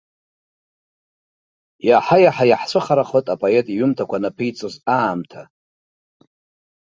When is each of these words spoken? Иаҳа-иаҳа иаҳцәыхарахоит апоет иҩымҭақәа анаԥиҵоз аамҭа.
Иаҳа-иаҳа 1.87 2.45
иаҳцәыхарахоит 2.47 3.27
апоет 3.33 3.65
иҩымҭақәа 3.69 4.17
анаԥиҵоз 4.17 4.75
аамҭа. 4.97 5.43